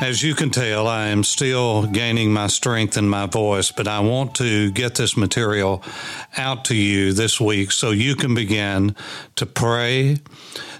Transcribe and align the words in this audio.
As 0.00 0.22
you 0.22 0.34
can 0.34 0.50
tell, 0.50 0.86
I 0.88 1.06
am 1.06 1.24
still 1.24 1.86
gaining 1.86 2.32
my 2.32 2.48
strength 2.48 2.96
in 2.96 3.08
my 3.08 3.26
voice, 3.26 3.70
but 3.70 3.88
I 3.88 4.00
want 4.00 4.34
to 4.36 4.70
get 4.72 4.96
this 4.96 5.16
material 5.16 5.82
out 6.36 6.64
to 6.66 6.74
you 6.74 7.12
this 7.12 7.40
week 7.40 7.70
so 7.70 7.90
you 7.90 8.16
can 8.16 8.34
begin 8.34 8.96
to 9.36 9.46
pray, 9.46 10.18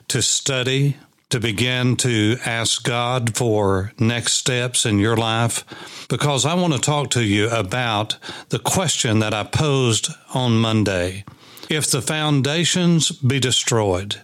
to 0.09 0.21
study, 0.21 0.97
to 1.31 1.41
begin 1.41 1.97
to 1.97 2.37
ask 2.45 2.85
God 2.85 3.37
for 3.37 3.93
next 3.99 4.35
steps 4.35 4.85
in 4.85 4.99
your 4.99 5.17
life. 5.17 5.65
Because 6.09 6.45
I 6.45 6.55
want 6.55 6.75
to 6.75 6.79
talk 6.81 7.11
to 7.11 7.25
you 7.25 7.49
about 7.51 8.19
the 8.51 8.59
question 8.59 9.21
that 9.21 9.33
I 9.33 9.45
posed 9.45 10.11
on 10.35 10.59
Monday. 10.59 11.25
If 11.71 11.91
the 11.91 12.03
foundations 12.03 13.11
be 13.11 13.41
destroyed, 13.41 14.21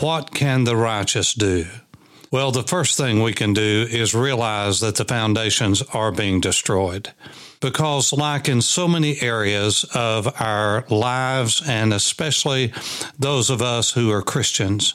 what 0.00 0.34
can 0.34 0.64
the 0.64 0.76
righteous 0.76 1.34
do? 1.34 1.66
Well, 2.34 2.50
the 2.50 2.64
first 2.64 2.96
thing 2.96 3.22
we 3.22 3.32
can 3.32 3.52
do 3.52 3.86
is 3.88 4.12
realize 4.12 4.80
that 4.80 4.96
the 4.96 5.04
foundations 5.04 5.82
are 5.94 6.10
being 6.10 6.40
destroyed. 6.40 7.12
Because, 7.60 8.12
like 8.12 8.48
in 8.48 8.60
so 8.60 8.88
many 8.88 9.22
areas 9.22 9.84
of 9.94 10.26
our 10.42 10.84
lives, 10.90 11.62
and 11.64 11.94
especially 11.94 12.72
those 13.16 13.50
of 13.50 13.62
us 13.62 13.92
who 13.92 14.10
are 14.10 14.20
Christians, 14.20 14.94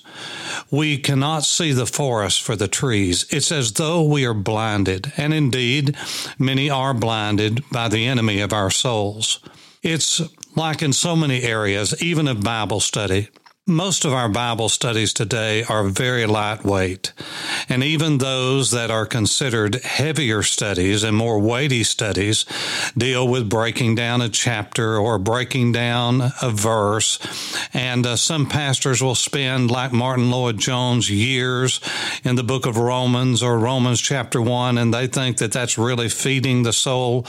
we 0.70 0.98
cannot 0.98 1.46
see 1.46 1.72
the 1.72 1.86
forest 1.86 2.42
for 2.42 2.58
the 2.58 2.68
trees. 2.68 3.26
It's 3.30 3.54
as 3.54 3.72
though 3.72 4.04
we 4.04 4.26
are 4.26 4.34
blinded. 4.34 5.14
And 5.16 5.34
indeed, 5.34 5.96
many 6.38 6.70
are 6.70 6.94
blinded 6.94 7.64
by 7.72 7.88
the 7.88 8.06
enemy 8.06 8.42
of 8.42 8.52
our 8.52 8.70
souls. 8.70 9.40
It's 9.82 10.22
like 10.58 10.82
in 10.82 10.92
so 10.92 11.16
many 11.16 11.44
areas, 11.44 12.04
even 12.04 12.28
of 12.28 12.44
Bible 12.44 12.82
study, 12.82 13.30
most 13.70 14.04
of 14.04 14.12
our 14.12 14.28
Bible 14.28 14.68
studies 14.68 15.14
today 15.14 15.64
are 15.64 15.84
very 15.84 16.26
lightweight, 16.26 17.14
and 17.70 17.84
even 17.84 18.18
those 18.18 18.72
that 18.72 18.90
are 18.90 19.06
considered 19.06 19.76
heavier 19.76 20.42
studies 20.42 21.04
and 21.04 21.16
more 21.16 21.38
weighty 21.40 21.84
studies 21.84 22.46
deal 22.98 23.28
with 23.28 23.48
breaking 23.48 23.94
down 23.94 24.22
a 24.22 24.30
chapter 24.30 24.98
or 24.98 25.20
breaking 25.20 25.72
down 25.72 26.32
a 26.42 26.50
verse. 26.50 27.20
And 27.72 28.06
uh, 28.08 28.16
some 28.16 28.48
pastors 28.48 29.04
will 29.04 29.16
spend, 29.16 29.70
like 29.70 29.94
Martyn 29.94 30.32
Lloyd-Jones, 30.32 31.10
years 31.12 31.80
in 32.24 32.36
the 32.36 32.44
book 32.44 32.66
of 32.66 32.78
Romans 32.78 33.44
or 33.44 33.60
Romans 33.60 34.02
chapter 34.02 34.42
1, 34.42 34.80
and 34.80 34.92
they 34.92 35.06
think 35.06 35.38
that 35.38 35.52
that's 35.52 35.78
really 35.78 36.10
feeding 36.10 36.64
the 36.64 36.74
soul 36.74 37.26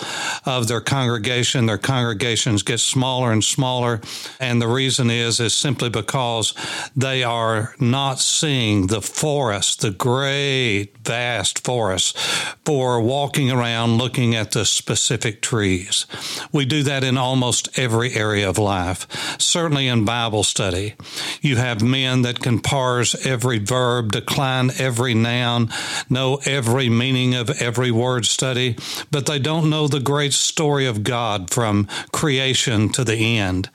of 0.47 0.69
their 0.69 0.81
congregation. 0.81 1.67
Their 1.67 1.79
congregations 1.79 2.63
get 2.63 2.81
smaller 2.81 3.31
and 3.31 3.45
smaller, 3.45 4.01
and 4.41 4.63
the 4.63 4.69
reason 4.69 5.11
is 5.11 5.39
is 5.39 5.55
simply 5.55 5.91
because 5.91 6.30
because 6.31 6.55
they 6.95 7.25
are 7.25 7.75
not 7.81 8.21
seeing 8.21 8.87
the 8.87 9.03
forest, 9.03 9.81
the 9.81 9.91
great, 9.91 10.97
vast 11.05 11.65
forest, 11.65 12.17
for 12.65 13.01
walking 13.01 13.51
around 13.51 13.99
looking 13.99 14.37
at 14.37 14.53
the 14.53 14.65
specific 14.65 15.43
trees. 15.43 16.07
We 16.53 16.65
do 16.65 16.85
that 16.85 17.03
in 17.03 17.19
almost 17.19 17.77
every 17.77 18.15
area 18.15 18.49
of 18.49 18.59
life. 18.59 19.09
Certainly 19.41 19.89
in 19.89 20.05
Bible 20.05 20.45
study, 20.45 20.95
you 21.41 21.57
have 21.57 21.83
men 21.83 22.23
that 22.23 22.41
can 22.41 22.61
parse 22.61 23.27
every 23.27 23.59
verb, 23.59 24.13
decline 24.13 24.71
every 24.79 25.15
noun, 25.15 25.69
know 26.09 26.39
every 26.45 26.89
meaning 26.89 27.35
of 27.35 27.51
every 27.61 27.91
word 27.91 28.25
study, 28.25 28.77
but 29.11 29.27
they 29.27 29.41
don't 29.41 29.69
know 29.69 29.89
the 29.89 29.99
great 29.99 30.33
story 30.33 30.87
of 30.87 31.03
God 31.03 31.51
from 31.51 31.89
creation 32.13 32.89
to 32.91 33.03
the 33.03 33.37
end, 33.37 33.69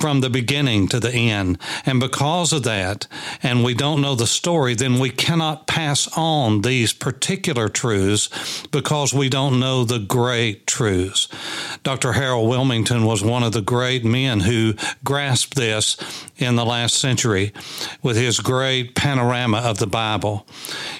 from 0.00 0.22
the 0.22 0.30
beginning 0.30 0.88
to 0.88 0.98
the 0.98 1.12
end. 1.12 1.58
And 1.90 1.98
because 1.98 2.52
of 2.52 2.62
that, 2.62 3.08
and 3.42 3.64
we 3.64 3.74
don't 3.74 4.00
know 4.00 4.14
the 4.14 4.24
story, 4.24 4.76
then 4.76 5.00
we 5.00 5.10
cannot 5.10 5.66
pass 5.66 6.06
on 6.16 6.60
these 6.60 6.92
particular 6.92 7.68
truths 7.68 8.64
because 8.70 9.12
we 9.12 9.28
don't 9.28 9.58
know 9.58 9.82
the 9.82 9.98
great 9.98 10.68
truths. 10.68 11.26
Dr. 11.82 12.12
Harold 12.12 12.48
Willmington 12.48 13.04
was 13.04 13.24
one 13.24 13.42
of 13.42 13.50
the 13.50 13.60
great 13.60 14.04
men 14.04 14.38
who 14.38 14.74
grasped 15.02 15.56
this 15.56 15.96
in 16.38 16.54
the 16.54 16.64
last 16.64 16.94
century 16.94 17.52
with 18.04 18.16
his 18.16 18.38
great 18.38 18.94
panorama 18.94 19.58
of 19.58 19.78
the 19.78 19.86
Bible. 19.88 20.46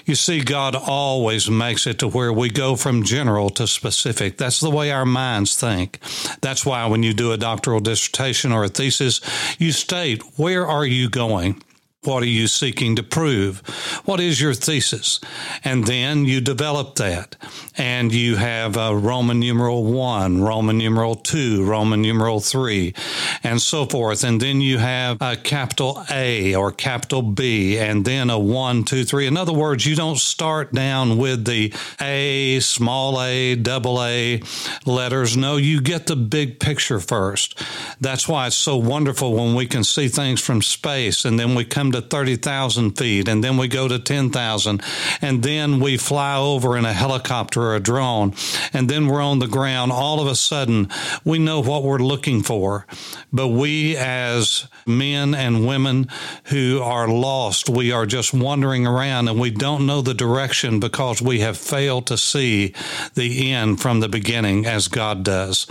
You 0.05 0.15
see, 0.15 0.41
God 0.41 0.75
always 0.75 1.49
makes 1.49 1.87
it 1.87 1.99
to 1.99 2.07
where 2.09 2.33
we 2.33 2.49
go 2.49 2.75
from 2.75 3.03
general 3.03 3.49
to 3.51 3.65
specific. 3.65 4.37
That's 4.37 4.59
the 4.59 4.69
way 4.69 4.91
our 4.91 5.05
minds 5.05 5.55
think. 5.55 5.99
That's 6.41 6.65
why 6.65 6.85
when 6.87 7.01
you 7.01 7.13
do 7.13 7.31
a 7.31 7.37
doctoral 7.37 7.79
dissertation 7.79 8.51
or 8.51 8.65
a 8.65 8.69
thesis, 8.69 9.21
you 9.57 9.71
state, 9.71 10.21
where 10.37 10.67
are 10.67 10.80
you 10.85 11.09
going? 11.09 11.61
What 12.03 12.23
are 12.23 12.25
you 12.25 12.47
seeking 12.47 12.95
to 12.95 13.03
prove? 13.03 13.59
What 14.05 14.19
is 14.19 14.41
your 14.41 14.55
thesis? 14.55 15.19
And 15.63 15.85
then 15.85 16.25
you 16.25 16.41
develop 16.41 16.95
that. 16.95 17.35
And 17.77 18.11
you 18.11 18.37
have 18.37 18.75
a 18.75 18.95
Roman 18.95 19.39
numeral 19.39 19.83
one, 19.83 20.41
Roman 20.41 20.79
numeral 20.79 21.13
two, 21.13 21.63
Roman 21.63 22.01
numeral 22.01 22.39
three, 22.39 22.95
and 23.43 23.61
so 23.61 23.85
forth. 23.85 24.23
And 24.23 24.41
then 24.41 24.61
you 24.61 24.79
have 24.79 25.21
a 25.21 25.35
capital 25.35 26.03
A 26.09 26.55
or 26.55 26.71
capital 26.71 27.21
B, 27.21 27.77
and 27.77 28.03
then 28.03 28.31
a 28.31 28.39
one, 28.39 28.83
two, 28.83 29.03
three. 29.03 29.27
In 29.27 29.37
other 29.37 29.53
words, 29.53 29.85
you 29.85 29.95
don't 29.95 30.17
start 30.17 30.73
down 30.73 31.19
with 31.19 31.45
the 31.45 31.71
A, 31.99 32.59
small 32.61 33.21
a, 33.21 33.53
double 33.53 34.03
A 34.03 34.41
letters. 34.87 35.37
No, 35.37 35.57
you 35.57 35.79
get 35.79 36.07
the 36.07 36.15
big 36.15 36.59
picture 36.59 36.99
first. 36.99 37.61
That's 37.99 38.27
why 38.27 38.47
it's 38.47 38.55
so 38.55 38.75
wonderful 38.75 39.35
when 39.35 39.53
we 39.53 39.67
can 39.67 39.83
see 39.83 40.07
things 40.07 40.41
from 40.41 40.63
space 40.63 41.25
and 41.25 41.39
then 41.39 41.53
we 41.53 41.63
come 41.63 41.90
to 41.91 42.01
30,000 42.01 42.97
feet, 42.97 43.27
and 43.27 43.43
then 43.43 43.57
we 43.57 43.67
go 43.67 43.87
to 43.87 43.99
10,000, 43.99 44.81
and 45.21 45.43
then 45.43 45.79
we 45.79 45.97
fly 45.97 46.37
over 46.37 46.77
in 46.77 46.85
a 46.85 46.93
helicopter 46.93 47.61
or 47.61 47.75
a 47.75 47.79
drone, 47.79 48.33
and 48.73 48.89
then 48.89 49.07
we're 49.07 49.21
on 49.21 49.39
the 49.39 49.47
ground. 49.47 49.91
All 49.91 50.19
of 50.19 50.27
a 50.27 50.35
sudden, 50.35 50.89
we 51.23 51.39
know 51.39 51.61
what 51.61 51.83
we're 51.83 51.99
looking 51.99 52.43
for. 52.43 52.85
But 53.33 53.47
we, 53.49 53.95
as 53.95 54.67
men 54.85 55.33
and 55.33 55.65
women 55.65 56.09
who 56.45 56.81
are 56.81 57.07
lost, 57.07 57.69
we 57.69 57.91
are 57.91 58.05
just 58.05 58.33
wandering 58.33 58.85
around 58.85 59.27
and 59.27 59.39
we 59.39 59.51
don't 59.51 59.85
know 59.85 60.01
the 60.01 60.13
direction 60.13 60.79
because 60.79 61.21
we 61.21 61.39
have 61.39 61.57
failed 61.57 62.07
to 62.07 62.17
see 62.17 62.73
the 63.13 63.51
end 63.51 63.79
from 63.79 63.99
the 63.99 64.09
beginning 64.09 64.65
as 64.65 64.87
God 64.87 65.23
does. 65.23 65.67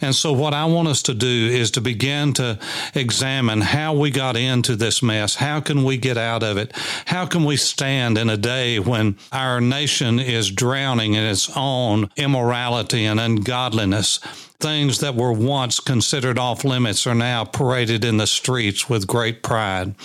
And 0.00 0.14
so, 0.14 0.32
what 0.32 0.54
I 0.54 0.64
want 0.64 0.88
us 0.88 1.02
to 1.02 1.14
do 1.14 1.26
is 1.52 1.70
to 1.72 1.80
begin 1.80 2.32
to 2.34 2.58
examine 2.94 3.60
how 3.60 3.94
we 3.94 4.10
got 4.10 4.36
into 4.36 4.76
this 4.76 5.02
mess. 5.02 5.36
How 5.36 5.60
can 5.62 5.84
we 5.84 5.96
get 5.96 6.18
out 6.18 6.42
of 6.42 6.58
it? 6.58 6.72
How 7.06 7.24
can 7.24 7.44
we 7.44 7.56
stand 7.56 8.18
in 8.18 8.28
a 8.28 8.36
day 8.36 8.78
when 8.78 9.16
our 9.32 9.60
nation 9.60 10.18
is 10.18 10.50
drowning 10.50 11.14
in 11.14 11.24
its 11.24 11.50
own 11.56 12.10
immorality 12.16 13.06
and 13.06 13.18
ungodliness? 13.18 14.20
Things 14.62 15.00
that 15.00 15.16
were 15.16 15.32
once 15.32 15.80
considered 15.80 16.38
off 16.38 16.62
limits 16.64 17.04
are 17.04 17.16
now 17.16 17.44
paraded 17.44 18.04
in 18.04 18.18
the 18.18 18.28
streets 18.28 18.88
with 18.88 19.08
great 19.08 19.42
pride. 19.42 19.96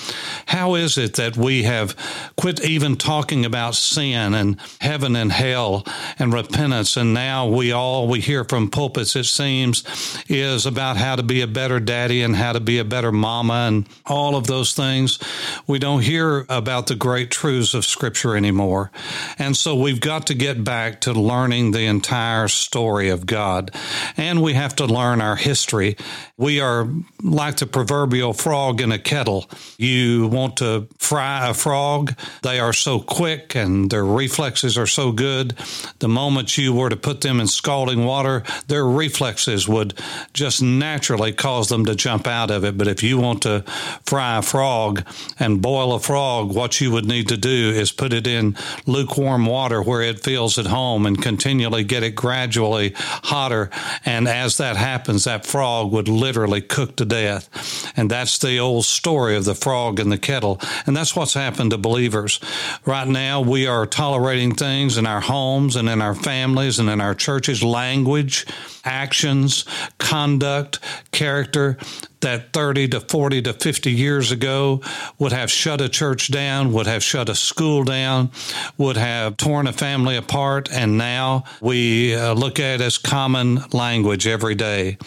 How 0.48 0.74
is 0.74 0.98
it 0.98 1.14
that 1.18 1.38
we 1.38 1.62
have 1.62 1.96
quit 2.36 2.66
even 2.66 2.96
talking 2.96 3.46
about 3.46 3.76
sin 3.76 4.34
and 4.34 4.60
heaven 4.82 5.16
and 5.16 5.32
hell 5.32 5.86
and 6.18 6.34
repentance, 6.34 6.98
and 6.98 7.14
now 7.14 7.48
we 7.48 7.72
all 7.72 8.08
we 8.08 8.20
hear 8.20 8.44
from 8.44 8.72
pulpits, 8.72 9.16
it 9.16 9.26
seems, 9.26 9.84
is 10.28 10.66
about 10.66 10.98
how 10.98 11.16
to 11.16 11.22
be 11.22 11.42
a 11.42 11.48
better 11.48 11.80
daddy 11.80 12.24
and 12.24 12.36
how 12.36 12.54
to 12.54 12.60
be 12.60 12.80
a 12.80 12.84
better 12.84 13.12
mama 13.12 13.68
and 13.68 13.88
all 14.08 14.36
of 14.36 14.48
those 14.48 14.74
things. 14.74 15.20
We 15.68 15.78
don't 15.78 16.02
hear 16.02 16.48
about 16.50 16.88
the 16.88 16.96
great 16.96 17.30
truths 17.30 17.76
of 17.76 17.86
Scripture 17.86 18.36
anymore. 18.36 18.90
And 19.38 19.56
so 19.56 19.76
we've 19.76 20.02
got 20.02 20.26
to 20.28 20.34
get 20.34 20.64
back 20.64 21.02
to 21.02 21.14
learning 21.14 21.72
the 21.72 21.86
entire 21.86 22.48
story 22.48 23.10
of 23.10 23.28
God. 23.28 23.70
And 24.18 24.42
we 24.42 24.47
have 24.54 24.76
to 24.78 24.86
learn 24.86 25.22
our 25.22 25.36
history. 25.36 25.98
We 26.38 26.60
are 26.60 26.88
like 27.24 27.58
the 27.58 27.66
proverbial 27.66 28.34
frog 28.34 28.82
in 28.82 28.92
a 28.92 29.00
kettle. 29.00 29.50
You 29.78 30.28
want 30.28 30.58
to 30.58 30.88
fry 30.98 31.50
a 31.50 31.54
frog, 31.54 32.14
they 32.44 32.60
are 32.60 32.74
so 32.74 33.00
quick 33.00 33.56
and 33.56 33.90
their 33.90 34.06
reflexes 34.06 34.78
are 34.78 34.88
so 34.88 35.12
good. 35.12 35.56
The 36.00 36.08
moment 36.08 36.58
you 36.58 36.74
were 36.74 36.90
to 36.90 36.96
put 36.96 37.22
them 37.22 37.40
in 37.40 37.48
scalding 37.48 38.06
water, 38.06 38.44
their 38.68 38.86
reflexes 38.86 39.68
would 39.68 39.94
just 40.34 40.62
naturally 40.62 41.32
cause 41.32 41.70
them 41.70 41.86
to 41.86 41.96
jump 41.96 42.28
out 42.28 42.52
of 42.52 42.64
it. 42.64 42.78
But 42.78 42.88
if 42.88 43.04
you 43.04 43.18
want 43.18 43.42
to 43.44 43.64
fry 44.06 44.38
a 44.38 44.42
frog 44.42 45.04
and 45.40 45.62
boil 45.62 45.94
a 45.94 46.00
frog, 46.00 46.54
what 46.54 46.82
you 46.82 46.92
would 46.92 47.06
need 47.06 47.28
to 47.30 47.38
do 47.38 47.72
is 47.72 47.92
put 47.92 48.14
it 48.14 48.28
in 48.28 48.56
lukewarm 48.86 49.46
water 49.46 49.82
where 49.82 50.02
it 50.02 50.24
feels 50.24 50.58
at 50.58 50.68
home 50.68 51.06
and 51.06 51.22
continually 51.22 51.84
get 51.84 52.04
it 52.04 52.12
gradually 52.12 52.94
hotter 52.96 53.70
and 54.06 54.28
as 54.38 54.58
that 54.58 54.78
happens, 54.78 55.24
that 55.24 55.46
frog 55.46 55.92
would 55.92 56.08
literally 56.08 56.62
cook 56.62 56.96
to 56.98 57.06
death. 57.06 57.92
And 57.98 58.10
that's 58.10 58.38
the 58.38 58.60
old 58.60 58.86
story 58.86 59.36
of 59.36 59.46
the 59.46 59.56
frog 59.56 60.00
in 60.00 60.10
the 60.10 60.18
kettle. 60.18 60.62
And 60.86 60.96
that's 60.96 61.16
what's 61.16 61.34
happened 61.34 61.72
to 61.72 61.78
believers. 61.78 62.40
Right 62.86 63.08
now, 63.08 63.42
we 63.42 63.66
are 63.66 63.86
tolerating 63.86 64.54
things 64.54 64.98
in 64.98 65.08
our 65.08 65.22
homes 65.22 65.76
and 65.76 65.90
in 65.90 66.02
our 66.02 66.16
families 66.16 66.78
and 66.80 66.90
in 66.90 67.02
our 67.02 67.16
churches, 67.16 67.64
language, 67.64 68.46
actions, 68.86 69.66
conduct, 69.98 70.80
character 71.12 71.78
that 72.22 72.52
30 72.54 72.88
to 72.90 73.00
40 73.00 73.44
to 73.44 73.54
50 73.54 73.92
years 73.92 74.32
ago 74.32 74.82
would 75.20 75.32
have 75.32 75.52
shut 75.52 75.82
a 75.82 75.90
church 75.90 76.32
down, 76.32 76.74
would 76.74 76.88
have 76.88 77.04
shut 77.04 77.30
a 77.30 77.36
school 77.36 77.84
down, 77.84 78.32
would 78.78 78.98
have 78.98 79.38
torn 79.38 79.68
a 79.68 79.74
family 79.74 80.16
apart, 80.18 80.70
and 80.72 80.98
now 80.98 81.44
we 81.62 82.16
uh, 82.16 82.34
look 82.34 82.60
at 82.60 82.82
as 82.82 82.98
common 82.98 83.64
language 83.72 84.27
every 84.28 84.56
day. 84.56 84.98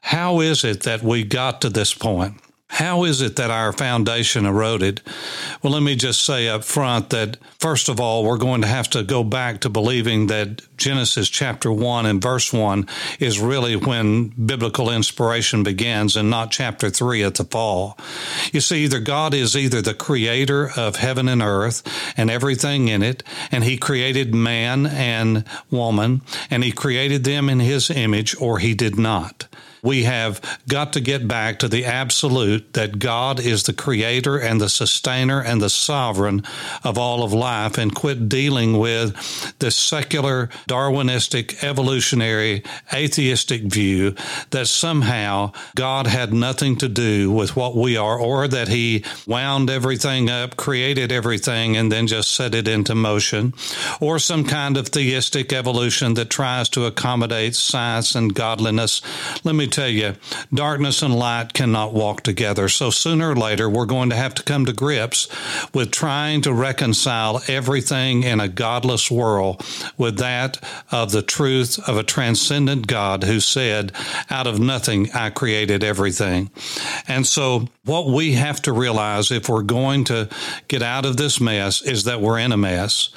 How 0.00 0.40
is 0.40 0.64
it 0.64 0.82
that 0.84 1.02
we 1.02 1.24
got 1.24 1.60
to 1.62 1.70
this 1.70 1.92
point? 1.92 2.34
How 2.68 3.04
is 3.04 3.22
it 3.22 3.36
that 3.36 3.50
our 3.50 3.72
foundation 3.72 4.44
eroded? 4.44 5.00
Well, 5.62 5.72
let 5.72 5.82
me 5.82 5.96
just 5.96 6.24
say 6.24 6.48
up 6.48 6.62
front 6.62 7.10
that, 7.10 7.38
first 7.58 7.88
of 7.88 7.98
all, 7.98 8.24
we're 8.24 8.36
going 8.36 8.60
to 8.60 8.68
have 8.68 8.90
to 8.90 9.02
go 9.02 9.24
back 9.24 9.60
to 9.60 9.70
believing 9.70 10.26
that 10.26 10.60
Genesis 10.76 11.30
chapter 11.30 11.72
1 11.72 12.06
and 12.06 12.22
verse 12.22 12.52
1 12.52 12.86
is 13.18 13.40
really 13.40 13.74
when 13.74 14.28
biblical 14.28 14.90
inspiration 14.90 15.62
begins 15.62 16.14
and 16.14 16.28
not 16.28 16.50
chapter 16.50 16.90
3 16.90 17.24
at 17.24 17.36
the 17.36 17.44
fall. 17.44 17.98
You 18.52 18.60
see, 18.60 18.84
either 18.84 19.00
God 19.00 19.32
is 19.32 19.56
either 19.56 19.80
the 19.80 19.94
creator 19.94 20.70
of 20.76 20.96
heaven 20.96 21.26
and 21.26 21.42
earth 21.42 21.82
and 22.16 22.30
everything 22.30 22.88
in 22.88 23.02
it, 23.02 23.22
and 23.50 23.64
he 23.64 23.78
created 23.78 24.34
man 24.34 24.86
and 24.86 25.44
woman, 25.70 26.20
and 26.50 26.62
he 26.62 26.70
created 26.70 27.24
them 27.24 27.48
in 27.48 27.60
his 27.60 27.90
image, 27.90 28.36
or 28.40 28.58
he 28.58 28.74
did 28.74 28.98
not. 28.98 29.48
We 29.82 30.04
have 30.04 30.40
got 30.68 30.92
to 30.94 31.00
get 31.00 31.28
back 31.28 31.58
to 31.60 31.68
the 31.68 31.84
absolute 31.84 32.72
that 32.74 32.98
God 32.98 33.40
is 33.40 33.64
the 33.64 33.72
creator 33.72 34.38
and 34.38 34.60
the 34.60 34.68
sustainer 34.68 35.42
and 35.42 35.60
the 35.60 35.70
sovereign 35.70 36.42
of 36.84 36.98
all 36.98 37.22
of 37.22 37.32
life 37.32 37.78
and 37.78 37.94
quit 37.94 38.28
dealing 38.28 38.78
with 38.78 39.14
the 39.58 39.70
secular, 39.70 40.48
Darwinistic, 40.68 41.62
evolutionary, 41.62 42.62
atheistic 42.92 43.62
view 43.62 44.14
that 44.50 44.66
somehow 44.66 45.52
God 45.74 46.06
had 46.06 46.32
nothing 46.32 46.76
to 46.76 46.88
do 46.88 47.30
with 47.30 47.56
what 47.56 47.76
we 47.76 47.96
are 47.96 48.18
or 48.18 48.48
that 48.48 48.68
he 48.68 49.04
wound 49.26 49.70
everything 49.70 50.28
up, 50.28 50.56
created 50.56 51.12
everything, 51.12 51.76
and 51.76 51.92
then 51.92 52.06
just 52.06 52.32
set 52.32 52.54
it 52.54 52.66
into 52.66 52.94
motion, 52.94 53.54
or 54.00 54.18
some 54.18 54.44
kind 54.44 54.76
of 54.76 54.88
theistic 54.88 55.52
evolution 55.52 56.14
that 56.14 56.30
tries 56.30 56.68
to 56.70 56.86
accommodate 56.86 57.54
science 57.54 58.14
and 58.14 58.34
godliness. 58.34 59.00
Let 59.44 59.54
me 59.54 59.66
tell 59.68 59.88
you, 59.88 60.14
darkness 60.52 61.02
and 61.02 61.14
light 61.14 61.52
cannot 61.52 61.94
walk 61.94 62.22
together. 62.22 62.68
So 62.68 62.90
sooner 62.90 63.30
or 63.30 63.36
later, 63.36 63.68
we're 63.68 63.86
going 63.86 64.10
to 64.10 64.16
have 64.16 64.34
to 64.34 64.42
come 64.42 64.66
to 64.66 64.72
grips 64.72 65.28
with 65.74 65.90
trying 65.90 66.42
to 66.42 66.52
reconcile 66.52 67.42
everything 67.48 68.22
in 68.22 68.40
a 68.40 68.48
godless 68.48 69.10
world 69.10 69.64
with 69.96 70.18
that 70.18 70.58
of 70.90 71.12
the 71.12 71.22
truth 71.22 71.78
of 71.88 71.96
a 71.96 72.02
transcendent 72.02 72.86
God 72.86 73.24
who 73.24 73.40
said, 73.40 73.92
Out 74.30 74.46
of 74.46 74.58
nothing 74.58 75.10
I 75.12 75.30
created 75.30 75.84
everything. 75.84 76.50
And 77.06 77.26
so, 77.26 77.68
what 77.84 78.08
we 78.08 78.32
have 78.32 78.60
to 78.62 78.72
realize 78.72 79.30
if 79.30 79.48
we're 79.48 79.62
going 79.62 80.04
to 80.04 80.28
get 80.68 80.82
out 80.82 81.06
of 81.06 81.16
this 81.16 81.40
mess 81.40 81.80
is 81.80 82.04
that 82.04 82.20
we're 82.20 82.38
in 82.38 82.52
a 82.52 82.56
mess 82.56 83.10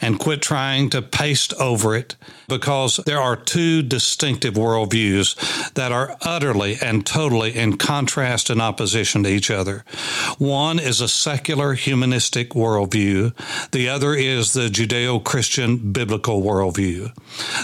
and 0.00 0.18
quit 0.18 0.42
trying 0.42 0.90
to 0.90 1.00
paste 1.00 1.54
over 1.54 1.96
it 1.96 2.16
because 2.48 2.96
there 3.06 3.20
are 3.20 3.36
two 3.36 3.82
distinctive 3.82 4.54
worldviews 4.54 5.72
that 5.74 5.92
are 5.98 6.16
utterly 6.22 6.76
and 6.80 7.04
totally 7.04 7.56
in 7.56 7.76
contrast 7.76 8.50
and 8.50 8.62
opposition 8.62 9.24
to 9.24 9.28
each 9.28 9.50
other. 9.50 9.84
One 10.38 10.78
is 10.78 11.00
a 11.00 11.08
secular 11.08 11.72
humanistic 11.72 12.50
worldview, 12.50 13.32
the 13.72 13.88
other 13.88 14.14
is 14.14 14.52
the 14.52 14.68
Judeo 14.68 15.22
Christian 15.22 15.92
biblical 15.92 16.40
worldview. 16.42 17.12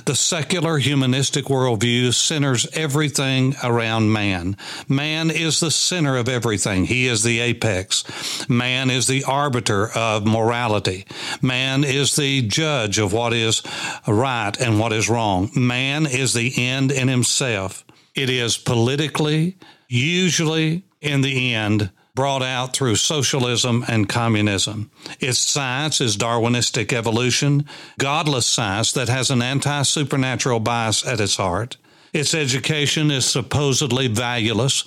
The 0.04 0.16
secular 0.16 0.78
humanistic 0.78 1.44
worldview 1.44 2.12
centers 2.12 2.66
everything 2.72 3.54
around 3.62 4.12
man. 4.12 4.56
Man 4.88 5.30
is 5.30 5.60
the 5.60 5.70
center 5.70 6.16
of 6.16 6.28
everything, 6.28 6.86
he 6.86 7.06
is 7.06 7.22
the 7.22 7.38
apex. 7.38 8.04
Man 8.48 8.90
is 8.90 9.06
the 9.06 9.22
arbiter 9.24 9.90
of 9.96 10.26
morality. 10.26 11.06
Man 11.40 11.84
is 11.84 12.16
the 12.16 12.42
judge 12.42 12.98
of 12.98 13.12
what 13.12 13.32
is 13.32 13.62
right 14.08 14.58
and 14.60 14.80
what 14.80 14.92
is 14.92 15.08
wrong. 15.08 15.50
Man 15.54 16.06
is 16.06 16.34
the 16.34 16.52
end 16.56 16.90
in 16.90 17.06
himself. 17.06 17.84
It 18.14 18.30
is 18.30 18.56
politically, 18.56 19.58
usually 19.88 20.84
in 21.00 21.20
the 21.22 21.54
end, 21.54 21.90
brought 22.14 22.42
out 22.42 22.74
through 22.74 22.94
socialism 22.94 23.84
and 23.88 24.08
communism. 24.08 24.90
Its 25.18 25.38
science 25.38 26.00
is 26.00 26.16
Darwinistic 26.16 26.92
evolution, 26.92 27.66
godless 27.98 28.46
science 28.46 28.92
that 28.92 29.08
has 29.08 29.30
an 29.30 29.42
anti 29.42 29.82
supernatural 29.82 30.60
bias 30.60 31.04
at 31.04 31.20
its 31.20 31.36
heart. 31.36 31.76
Its 32.12 32.32
education 32.32 33.10
is 33.10 33.26
supposedly 33.26 34.06
valueless, 34.06 34.82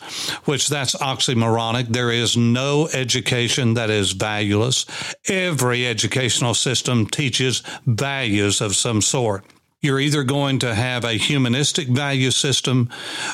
which 0.45 0.69
that's 0.69 0.95
oxymoronic. 0.95 1.89
There 1.89 2.09
is 2.09 2.38
no 2.38 2.88
education 2.94 3.74
that 3.74 3.89
is 3.89 4.13
valueless. 4.13 4.85
Every 5.27 5.85
educational 5.85 6.53
system 6.53 7.06
teaches 7.06 7.63
values 7.85 8.62
of 8.62 8.77
some 8.77 9.01
sort. 9.01 9.44
You're 9.88 10.01
either 10.01 10.25
going 10.25 10.60
to 10.60 10.75
have 10.75 11.06
a 11.06 11.13
humanistic 11.13 11.88
value 11.88 12.31
system 12.31 12.89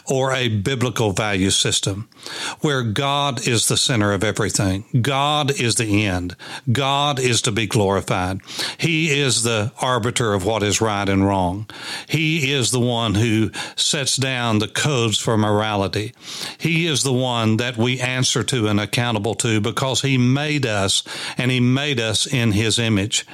or 0.07 0.33
a 0.33 0.49
biblical 0.49 1.11
value 1.11 1.49
system 1.49 2.07
where 2.61 2.83
God 2.83 3.47
is 3.47 3.67
the 3.67 3.75
center 3.75 4.13
of 4.13 4.23
everything. 4.23 4.85
God 5.01 5.59
is 5.59 5.73
the 5.73 6.05
end. 6.05 6.35
God 6.71 7.19
is 7.19 7.41
to 7.41 7.51
be 7.51 7.65
glorified. 7.65 8.41
He 8.77 9.19
is 9.19 9.41
the 9.41 9.71
arbiter 9.81 10.35
of 10.35 10.45
what 10.45 10.61
is 10.61 10.79
right 10.79 11.09
and 11.09 11.25
wrong. 11.25 11.67
He 12.07 12.53
is 12.53 12.69
the 12.69 12.79
one 12.79 13.15
who 13.15 13.49
sets 13.75 14.15
down 14.15 14.59
the 14.59 14.67
codes 14.67 15.17
for 15.17 15.39
morality. 15.39 16.13
He 16.59 16.85
is 16.85 17.01
the 17.01 17.13
one 17.13 17.57
that 17.57 17.77
we 17.77 17.99
answer 17.99 18.43
to 18.43 18.67
and 18.67 18.79
accountable 18.79 19.33
to 19.35 19.59
because 19.59 20.03
he 20.03 20.19
made 20.19 20.67
us 20.67 21.03
and 21.35 21.49
he 21.49 21.59
made 21.59 21.99
us 21.99 22.31
in 22.31 22.51
his 22.51 22.77
image. 22.77 23.25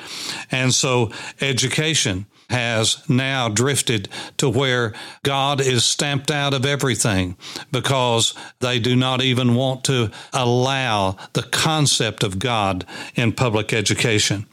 And 0.49 0.73
so 0.73 1.11
education 1.41 2.25
has 2.49 3.07
now 3.09 3.47
drifted 3.49 4.09
to 4.37 4.49
where 4.49 4.93
God 5.23 5.61
is 5.61 5.85
stamped 5.85 6.31
out 6.31 6.53
of 6.53 6.65
everything 6.65 7.37
because 7.71 8.33
they 8.59 8.79
do 8.79 8.95
not 8.95 9.21
even 9.21 9.55
want 9.55 9.83
to 9.85 10.11
allow 10.33 11.15
the 11.33 11.43
concept 11.43 12.23
of 12.23 12.39
God 12.39 12.85
in 13.15 13.33
public 13.33 13.73
education. 13.73 14.45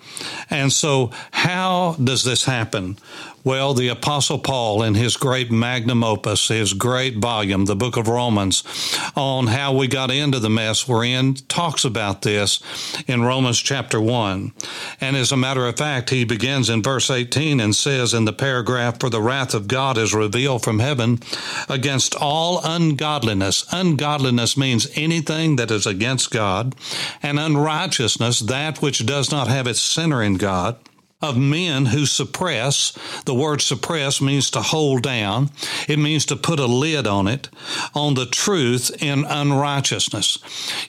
And 0.50 0.73
so, 0.73 1.11
how 1.32 1.97
does 2.02 2.25
this 2.25 2.44
happen? 2.44 2.99
Well, 3.46 3.74
the 3.74 3.86
Apostle 3.86 4.40
Paul, 4.40 4.82
in 4.82 4.96
his 4.96 5.16
great 5.16 5.52
magnum 5.52 6.02
opus, 6.02 6.48
his 6.48 6.72
great 6.72 7.18
volume, 7.18 7.66
the 7.66 7.76
book 7.76 7.96
of 7.96 8.08
Romans, 8.08 8.64
on 9.14 9.46
how 9.46 9.72
we 9.72 9.86
got 9.86 10.10
into 10.10 10.40
the 10.40 10.50
mess 10.50 10.88
we're 10.88 11.04
in, 11.04 11.34
talks 11.34 11.84
about 11.84 12.22
this 12.22 12.60
in 13.06 13.22
Romans 13.22 13.60
chapter 13.60 14.00
1. 14.00 14.50
And 15.00 15.16
as 15.16 15.30
a 15.30 15.36
matter 15.36 15.64
of 15.64 15.76
fact, 15.76 16.10
he 16.10 16.24
begins 16.24 16.68
in 16.68 16.82
verse 16.82 17.08
18 17.08 17.60
and 17.60 17.76
says 17.76 18.12
in 18.12 18.24
the 18.24 18.32
paragraph, 18.32 18.98
For 18.98 19.10
the 19.10 19.22
wrath 19.22 19.54
of 19.54 19.68
God 19.68 19.96
is 19.96 20.12
revealed 20.12 20.64
from 20.64 20.80
heaven 20.80 21.20
against 21.68 22.16
all 22.16 22.60
ungodliness. 22.64 23.64
Ungodliness 23.70 24.56
means 24.56 24.90
anything 24.96 25.54
that 25.54 25.70
is 25.70 25.86
against 25.86 26.32
God, 26.32 26.74
and 27.22 27.38
unrighteousness, 27.38 28.40
that 28.40 28.82
which 28.82 29.06
does 29.06 29.30
not 29.30 29.46
have 29.46 29.68
its 29.68 29.80
center 29.80 30.20
in 30.20 30.34
God 30.34 30.78
of 31.23 31.37
men 31.37 31.87
who 31.87 32.04
suppress. 32.04 32.92
The 33.25 33.35
word 33.35 33.62
suppress 33.62 34.20
means 34.20 34.50
to 34.50 34.61
hold 34.61 35.02
down. 35.02 35.50
It 35.88 35.99
means 35.99 36.26
to 36.26 36.37
put 36.37 36.61
a 36.61 36.66
lid 36.66 37.06
on 37.06 37.26
it, 37.26 37.49
on 37.94 38.14
the 38.14 38.26
truth 38.26 38.90
in 39.02 39.25
unrighteousness. 39.25 40.38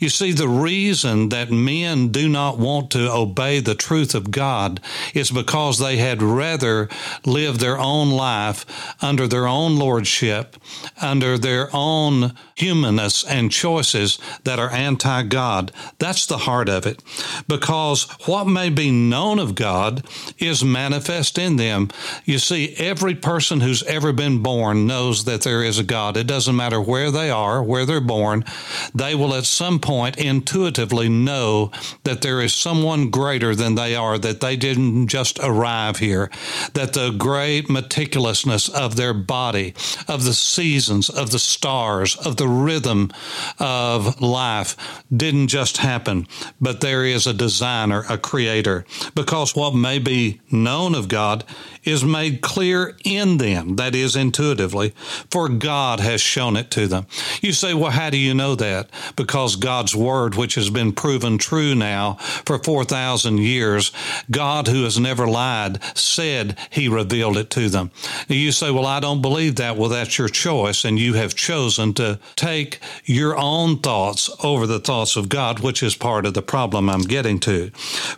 You 0.01 0.09
see, 0.09 0.33
the 0.33 0.49
reason 0.49 1.29
that 1.29 1.49
men 1.49 2.09
do 2.09 2.27
not 2.27 2.57
want 2.57 2.91
to 2.91 3.09
obey 3.11 3.61
the 3.61 3.75
truth 3.75 4.13
of 4.13 4.31
God 4.31 4.81
is 5.13 5.31
because 5.31 5.79
they 5.79 5.97
had 5.97 6.21
rather 6.21 6.89
live 7.25 7.59
their 7.59 7.79
own 7.79 8.11
life 8.11 8.65
under 9.01 9.27
their 9.27 9.47
own 9.47 9.77
lordship, 9.77 10.57
under 11.01 11.37
their 11.37 11.69
own 11.73 12.33
humanness 12.57 13.23
and 13.23 13.51
choices 13.51 14.17
that 14.43 14.57
are 14.57 14.71
anti 14.71 15.21
God. 15.23 15.71
That's 15.99 16.25
the 16.25 16.39
heart 16.39 16.67
of 16.67 16.85
it. 16.85 17.03
Because 17.47 18.03
what 18.25 18.45
may 18.45 18.69
be 18.69 18.89
known 18.89 19.37
of 19.37 19.53
God 19.53 20.05
is 20.39 20.63
manifest 20.63 21.37
in 21.37 21.57
them. 21.57 21.89
You 22.25 22.39
see, 22.39 22.73
every 22.77 23.13
person 23.13 23.61
who's 23.61 23.83
ever 23.83 24.11
been 24.11 24.41
born 24.41 24.87
knows 24.87 25.25
that 25.25 25.41
there 25.41 25.63
is 25.63 25.77
a 25.77 25.83
God. 25.83 26.17
It 26.17 26.25
doesn't 26.25 26.55
matter 26.55 26.81
where 26.81 27.11
they 27.11 27.29
are, 27.29 27.61
where 27.61 27.85
they're 27.85 28.01
born, 28.01 28.43
they 28.93 29.13
will 29.13 29.35
at 29.35 29.45
some 29.45 29.79
point 29.79 30.17
intuitively 30.17 31.09
know 31.09 31.71
that 32.05 32.21
there 32.21 32.41
is 32.41 32.55
someone 32.55 33.11
greater 33.11 33.53
than 33.53 33.75
they 33.75 33.95
are, 33.95 34.17
that 34.17 34.41
they 34.41 34.55
didn't 34.55 35.07
just 35.07 35.39
arrive 35.43 35.97
here, 35.97 36.31
that 36.73 36.93
the 36.93 37.11
great 37.11 37.67
meticulousness 37.67 38.67
of 38.69 38.95
their 38.95 39.13
body, 39.13 39.75
of 40.07 40.23
the 40.23 40.33
seasons, 40.33 41.09
of 41.09 41.29
the 41.29 41.39
stars, 41.39 42.15
of 42.15 42.37
the 42.37 42.46
rhythm 42.47 43.11
of 43.59 44.21
life 44.21 45.03
didn't 45.15 45.49
just 45.49 45.77
happen, 45.77 46.27
but 46.59 46.81
there 46.81 47.05
is 47.05 47.27
a 47.27 47.33
designer, 47.33 48.03
a 48.09 48.17
creator, 48.17 48.85
because 49.15 49.55
what 49.55 49.75
may 49.75 49.99
be 49.99 50.41
known 50.51 50.95
of 50.95 51.07
God 51.07 51.43
is 51.87 52.03
made 52.03 52.41
clear 52.41 52.97
in 53.05 53.37
them, 53.37 53.77
that 53.77 53.95
is, 53.95 54.13
intuitively, 54.13 54.93
for 55.31 55.47
God 55.47 56.01
has 56.01 56.19
shown 56.19 56.57
it 56.57 56.69
to 56.71 56.85
them. 56.85 57.07
You 57.41 57.53
say, 57.53 57.73
well, 57.73 57.91
how 57.91 58.09
do 58.09 58.17
you 58.17 58.33
know 58.33 58.55
that? 58.55 58.89
Because 59.15 59.55
God's 59.55 59.95
Word, 59.95 60.35
which 60.35 60.55
has 60.55 60.69
been 60.69 60.91
proven 60.91 61.37
true 61.37 61.73
now 61.73 62.15
for 62.45 62.59
4,000 62.59 63.37
years, 63.37 63.93
God, 64.29 64.67
who 64.67 64.83
has 64.83 64.99
never 64.99 65.27
lied, 65.27 65.81
said 65.97 66.57
He 66.69 66.89
revealed 66.89 67.37
it 67.37 67.49
to 67.51 67.69
them. 67.69 67.91
You 68.27 68.51
say, 68.51 68.69
well, 68.69 68.85
I 68.85 68.99
don't 68.99 69.21
believe 69.21 69.55
that. 69.55 69.77
Well, 69.77 69.89
that's 69.89 70.17
your 70.17 70.27
choice, 70.27 70.83
and 70.83 70.99
you 70.99 71.13
have 71.13 71.35
chosen 71.35 71.93
to 71.93 72.19
take 72.35 72.79
your 73.05 73.37
own 73.37 73.79
thoughts 73.79 74.29
over 74.43 74.67
the 74.67 74.81
thoughts 74.81 75.15
of 75.15 75.29
God, 75.29 75.61
which 75.61 75.81
is 75.81 75.95
part 75.95 76.25
of 76.25 76.33
the 76.33 76.41
problem 76.41 76.89
I'm 76.89 77.03
getting 77.03 77.39
to. 77.41 77.69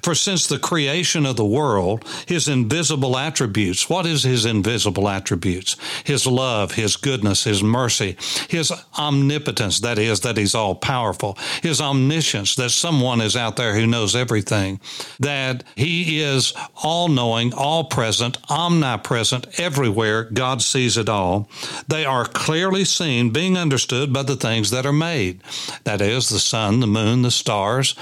For 0.01 0.15
since 0.15 0.47
the 0.47 0.57
creation 0.57 1.27
of 1.27 1.35
the 1.35 1.45
world, 1.45 2.03
His 2.25 2.47
invisible 2.47 3.15
attributes 3.15 3.58
attributes. 3.59 3.89
What 3.89 4.05
is 4.05 4.23
his 4.23 4.45
invisible 4.45 5.09
attributes? 5.09 5.75
His 6.05 6.25
love, 6.25 6.73
his 6.73 6.95
goodness, 6.95 7.43
his 7.43 7.61
mercy, 7.61 8.15
his 8.49 8.71
omnipotence, 8.97 9.81
that 9.81 9.99
is, 9.99 10.21
that 10.21 10.37
he's 10.37 10.55
all 10.55 10.75
powerful, 10.75 11.37
his 11.61 11.81
omniscience, 11.81 12.55
that 12.55 12.71
someone 12.71 13.19
is 13.21 13.35
out 13.35 13.57
there 13.57 13.75
who 13.75 13.85
knows 13.85 14.15
everything, 14.15 14.79
that 15.19 15.63
he 15.75 16.21
is 16.21 16.53
all 16.83 17.09
knowing, 17.09 17.53
all 17.53 17.83
present, 17.83 18.37
omnipresent, 18.49 19.59
everywhere. 19.59 20.23
God 20.23 20.61
sees 20.61 20.97
it 20.97 21.09
all. 21.09 21.49
They 21.87 22.05
are 22.05 22.25
clearly 22.25 22.85
seen, 22.85 23.31
being 23.31 23.57
understood 23.57 24.13
by 24.13 24.23
the 24.23 24.37
things 24.37 24.69
that 24.71 24.85
are 24.85 24.93
made. 24.93 25.41
That 25.83 26.01
is, 26.01 26.29
the 26.29 26.39
sun, 26.39 26.79
the 26.79 26.87
moon, 26.87 27.23
the 27.23 27.31
stars, 27.31 27.95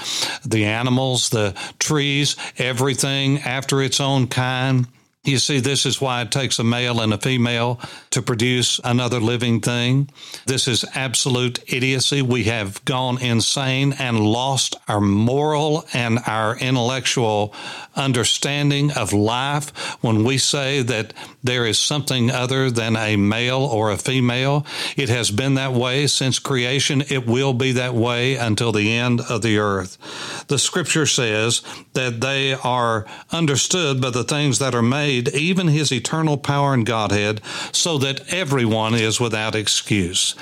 the 0.44 0.64
animals, 0.64 1.30
the 1.30 1.54
trees, 1.78 2.36
everything 2.58 3.38
after 3.38 3.82
its 3.82 4.00
own 4.00 4.28
kind. 4.28 4.86
You 5.24 5.38
see, 5.38 5.58
this 5.58 5.84
is 5.84 6.00
why 6.00 6.22
it 6.22 6.30
takes 6.30 6.58
a 6.58 6.64
male 6.64 7.00
and 7.00 7.12
a 7.12 7.18
female 7.18 7.80
to 8.10 8.22
produce 8.22 8.80
another 8.84 9.20
living 9.20 9.60
thing. 9.60 10.10
This 10.46 10.68
is 10.68 10.84
absolute 10.94 11.58
idiocy. 11.66 12.22
We 12.22 12.44
have 12.44 12.82
gone 12.84 13.20
insane 13.20 13.94
and 13.98 14.20
lost 14.20 14.76
our 14.86 15.00
moral 15.00 15.84
and 15.92 16.20
our 16.26 16.56
intellectual 16.56 17.52
understanding 17.96 18.92
of 18.92 19.12
life 19.12 19.70
when 20.02 20.22
we 20.22 20.38
say 20.38 20.82
that 20.82 21.12
there 21.42 21.66
is 21.66 21.80
something 21.80 22.30
other 22.30 22.70
than 22.70 22.96
a 22.96 23.16
male 23.16 23.60
or 23.60 23.90
a 23.90 23.98
female. 23.98 24.64
It 24.96 25.08
has 25.08 25.32
been 25.32 25.54
that 25.54 25.72
way 25.72 26.06
since 26.06 26.38
creation. 26.38 27.02
It 27.08 27.26
will 27.26 27.52
be 27.52 27.72
that 27.72 27.92
way 27.92 28.36
until 28.36 28.70
the 28.70 28.94
end 28.94 29.20
of 29.20 29.42
the 29.42 29.58
earth. 29.58 29.98
The 30.46 30.60
scripture 30.60 31.06
says 31.06 31.60
that 31.94 32.20
they 32.20 32.54
are 32.54 33.04
understood 33.32 34.00
by 34.00 34.10
the 34.10 34.24
things 34.24 34.60
that 34.60 34.76
are 34.76 34.80
made 34.80 35.17
even 35.26 35.66
his 35.66 35.90
eternal 35.90 36.36
power 36.36 36.72
and 36.72 36.86
Godhead 36.86 37.40
so 37.72 37.98
that 37.98 38.32
everyone 38.32 38.94
is 38.94 39.18
without 39.18 39.56
excuse. 39.56 40.36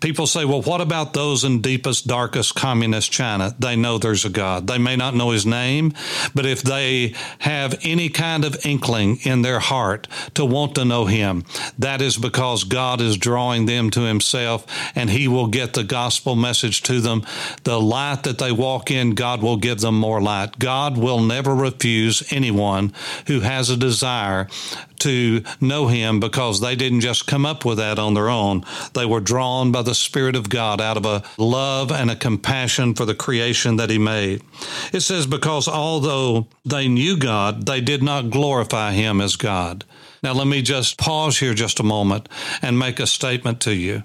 People 0.00 0.26
say, 0.26 0.44
well, 0.44 0.62
what 0.62 0.80
about 0.80 1.12
those 1.12 1.44
in 1.44 1.60
deepest, 1.60 2.06
darkest 2.06 2.54
communist 2.54 3.12
China? 3.12 3.54
They 3.58 3.76
know 3.76 3.98
there's 3.98 4.24
a 4.24 4.30
God. 4.30 4.66
They 4.66 4.78
may 4.78 4.96
not 4.96 5.14
know 5.14 5.30
his 5.30 5.46
name, 5.46 5.92
but 6.34 6.46
if 6.46 6.62
they 6.62 7.14
have 7.40 7.78
any 7.82 8.08
kind 8.08 8.44
of 8.44 8.66
inkling 8.66 9.18
in 9.22 9.42
their 9.42 9.60
heart 9.60 10.08
to 10.34 10.44
want 10.44 10.74
to 10.74 10.84
know 10.84 11.04
him, 11.04 11.44
that 11.78 12.00
is 12.00 12.16
because 12.16 12.64
God 12.64 13.00
is 13.00 13.16
drawing 13.16 13.66
them 13.66 13.90
to 13.90 14.00
himself 14.00 14.66
and 14.94 15.10
he 15.10 15.28
will 15.28 15.46
get 15.46 15.74
the 15.74 15.84
gospel 15.84 16.34
message 16.34 16.82
to 16.82 17.00
them. 17.00 17.24
The 17.64 17.80
light 17.80 18.22
that 18.24 18.38
they 18.38 18.52
walk 18.52 18.90
in, 18.90 19.14
God 19.14 19.42
will 19.42 19.56
give 19.56 19.80
them 19.80 19.98
more 19.98 20.20
light. 20.20 20.58
God 20.58 20.96
will 20.96 21.20
never 21.20 21.54
refuse 21.54 22.32
anyone 22.32 22.92
who 23.26 23.40
has 23.40 23.70
a 23.70 23.76
desire 23.76 23.97
desire 23.98 24.46
to 25.00 25.42
know 25.60 25.88
Him 25.88 26.20
because 26.20 26.60
they 26.60 26.76
didn't 26.76 27.00
just 27.00 27.26
come 27.26 27.44
up 27.44 27.64
with 27.64 27.78
that 27.78 27.98
on 27.98 28.14
their 28.14 28.28
own. 28.28 28.64
They 28.94 29.04
were 29.04 29.20
drawn 29.20 29.72
by 29.72 29.82
the 29.82 29.94
Spirit 29.94 30.36
of 30.36 30.48
God 30.48 30.80
out 30.80 30.96
of 30.96 31.04
a 31.04 31.24
love 31.36 31.90
and 31.90 32.10
a 32.10 32.16
compassion 32.16 32.94
for 32.94 33.04
the 33.04 33.14
creation 33.14 33.76
that 33.76 33.90
He 33.90 33.98
made. 33.98 34.42
It 34.92 35.00
says, 35.00 35.26
because 35.26 35.66
although 35.66 36.46
they 36.64 36.86
knew 36.86 37.16
God, 37.16 37.66
they 37.66 37.80
did 37.80 38.02
not 38.02 38.30
glorify 38.30 38.92
Him 38.92 39.20
as 39.20 39.34
God. 39.34 39.84
Now, 40.22 40.32
let 40.32 40.46
me 40.46 40.62
just 40.62 40.98
pause 40.98 41.38
here 41.38 41.54
just 41.54 41.80
a 41.80 41.84
moment 41.84 42.28
and 42.62 42.78
make 42.78 43.00
a 43.00 43.06
statement 43.06 43.60
to 43.62 43.74
you. 43.74 44.04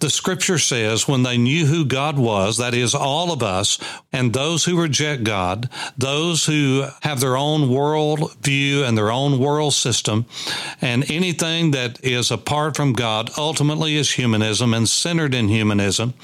The 0.00 0.10
scripture 0.10 0.58
says 0.58 1.06
when 1.06 1.22
they 1.22 1.38
knew 1.38 1.66
who 1.66 1.84
God 1.84 2.18
was, 2.18 2.58
that 2.58 2.74
is, 2.74 2.94
all 2.94 3.32
of 3.32 3.42
us, 3.42 3.78
and 4.12 4.32
those 4.32 4.64
who 4.64 4.80
reject 4.80 5.24
God, 5.24 5.68
those 5.96 6.46
who 6.46 6.86
have 7.02 7.20
their 7.20 7.36
own 7.36 7.68
world 7.68 8.34
view 8.42 8.84
and 8.84 8.96
their 8.96 9.10
own 9.10 9.38
world 9.38 9.74
system, 9.74 10.26
and 10.80 11.10
anything 11.10 11.72
that 11.72 12.02
is 12.04 12.30
apart 12.30 12.76
from 12.76 12.92
God 12.92 13.30
ultimately 13.36 13.96
is 13.96 14.12
humanism 14.12 14.72
and 14.72 14.88
centered 14.88 15.34
in 15.34 15.48
humanism, 15.48 16.14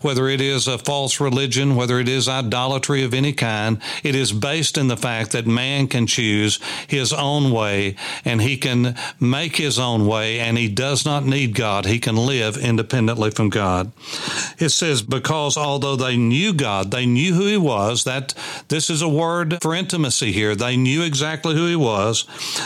whether 0.00 0.28
it 0.28 0.40
is 0.40 0.66
a 0.66 0.78
false 0.78 1.20
religion, 1.20 1.76
whether 1.76 2.00
it 2.00 2.08
is 2.08 2.28
idolatry 2.28 3.04
of 3.04 3.14
any 3.14 3.32
kind, 3.32 3.80
it 4.02 4.14
is 4.14 4.32
based 4.32 4.76
in 4.76 4.88
the 4.88 4.96
fact 4.96 5.32
that 5.32 5.46
man 5.46 5.86
can 5.86 6.06
choose 6.06 6.58
his 6.86 7.12
own 7.12 7.52
way 7.52 7.94
and 8.24 8.42
he 8.42 8.56
can 8.56 8.96
make 9.20 9.56
his 9.56 9.78
own 9.78 10.06
way 10.06 10.40
and 10.40 10.58
he 10.58 10.68
does 10.68 11.04
not 11.04 11.24
need 11.24 11.54
God. 11.54 11.86
He 11.86 11.98
can 11.98 12.16
live 12.16 12.56
independently 12.56 12.87
independently 12.88 13.30
from 13.30 13.50
God. 13.50 13.92
It 14.58 14.70
says, 14.70 15.02
because 15.02 15.56
although 15.56 15.96
they 15.96 16.16
knew 16.16 16.54
God, 16.54 16.90
they 16.90 17.04
knew 17.04 17.34
who 17.34 17.46
He 17.46 17.56
was, 17.56 18.04
that 18.04 18.34
this 18.68 18.88
is 18.88 19.02
a 19.02 19.08
word 19.08 19.58
for 19.62 19.74
intimacy 19.74 20.32
here. 20.32 20.54
They 20.54 20.76
knew 20.76 21.02
exactly 21.02 21.54
who 21.54 21.66
He 21.66 21.76
was. 21.76 22.24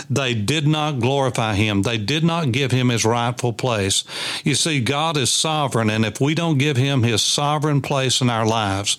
They 0.08 0.34
did 0.34 0.66
not 0.66 1.00
glorify 1.00 1.54
Him. 1.54 1.82
They 1.82 1.98
did 1.98 2.22
not 2.22 2.52
give 2.52 2.70
Him 2.70 2.88
His 2.88 3.04
rightful 3.04 3.52
place. 3.52 4.04
You 4.44 4.54
see, 4.54 4.80
God 4.80 5.16
is 5.16 5.30
sovereign, 5.30 5.90
and 5.90 6.04
if 6.04 6.20
we 6.20 6.34
don't 6.34 6.58
give 6.58 6.76
Him 6.76 7.02
His 7.02 7.22
sovereign 7.22 7.82
place 7.82 8.20
in 8.20 8.30
our 8.30 8.46
lives, 8.46 8.98